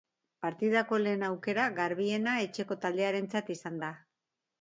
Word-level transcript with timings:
Partidako 0.43 0.97
lehen 1.01 1.25
aukera 1.27 1.65
garbiena 1.79 2.33
etxeko 2.45 2.79
taldearentzat 2.87 3.53
izan 3.57 3.79
da. 3.85 3.93